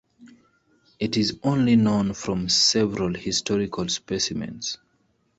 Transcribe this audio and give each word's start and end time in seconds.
It 0.99 1.15
is 1.15 1.37
only 1.43 1.75
known 1.75 2.13
from 2.15 2.49
several 2.49 3.13
historical 3.13 3.87
specimens. 3.87 4.79